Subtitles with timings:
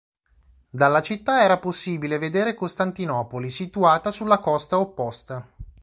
[0.71, 5.47] Dalla città era possibile vedere Costantinopoli, situata sulla costa opposta.